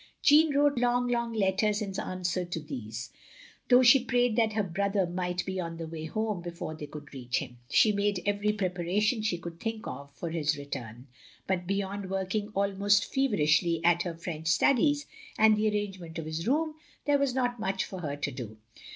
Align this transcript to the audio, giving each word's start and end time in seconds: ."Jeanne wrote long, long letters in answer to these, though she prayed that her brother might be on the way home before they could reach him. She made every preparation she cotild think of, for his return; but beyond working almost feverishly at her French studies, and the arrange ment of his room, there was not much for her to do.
."Jeanne 0.23 0.49
wrote 0.57 0.79
long, 0.79 1.07
long 1.07 1.31
letters 1.31 1.79
in 1.79 1.93
answer 1.99 2.43
to 2.43 2.59
these, 2.59 3.11
though 3.69 3.83
she 3.83 4.03
prayed 4.03 4.35
that 4.35 4.53
her 4.53 4.63
brother 4.63 5.05
might 5.05 5.45
be 5.45 5.59
on 5.59 5.77
the 5.77 5.85
way 5.85 6.05
home 6.05 6.41
before 6.41 6.73
they 6.73 6.87
could 6.87 7.13
reach 7.13 7.37
him. 7.37 7.59
She 7.69 7.91
made 7.91 8.23
every 8.25 8.51
preparation 8.51 9.21
she 9.21 9.37
cotild 9.37 9.59
think 9.59 9.85
of, 9.85 10.09
for 10.15 10.31
his 10.31 10.57
return; 10.57 11.05
but 11.45 11.67
beyond 11.67 12.09
working 12.09 12.47
almost 12.55 13.13
feverishly 13.13 13.79
at 13.83 14.01
her 14.01 14.15
French 14.15 14.47
studies, 14.47 15.05
and 15.37 15.55
the 15.55 15.69
arrange 15.69 15.99
ment 15.99 16.17
of 16.17 16.25
his 16.25 16.47
room, 16.47 16.73
there 17.05 17.19
was 17.19 17.35
not 17.35 17.59
much 17.59 17.85
for 17.85 17.99
her 17.99 18.15
to 18.15 18.31
do. 18.31 18.57